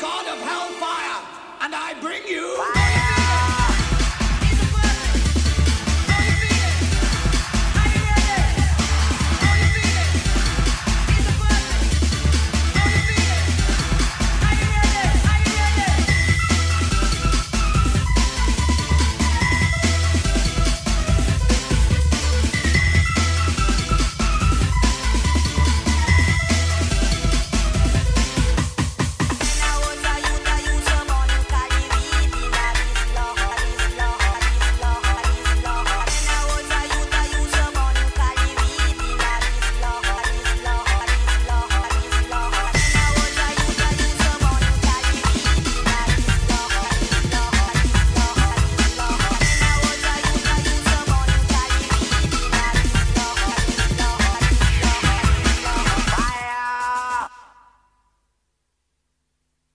[0.00, 1.22] god of hellfire,
[1.60, 2.73] and I bring you.